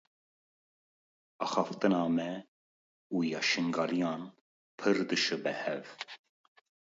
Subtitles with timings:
[1.45, 2.31] Axaftina me
[3.15, 4.21] û ya şingaliyan
[4.79, 5.85] pir dişibe hev.